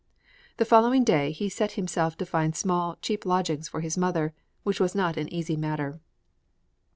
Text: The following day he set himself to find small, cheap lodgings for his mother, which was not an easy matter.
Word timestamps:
The 0.57 0.65
following 0.65 1.03
day 1.03 1.29
he 1.29 1.47
set 1.47 1.73
himself 1.73 2.17
to 2.17 2.25
find 2.25 2.55
small, 2.55 2.97
cheap 3.03 3.23
lodgings 3.23 3.69
for 3.69 3.81
his 3.81 3.99
mother, 3.99 4.33
which 4.63 4.79
was 4.79 4.95
not 4.95 5.15
an 5.15 5.31
easy 5.31 5.55
matter. 5.55 5.99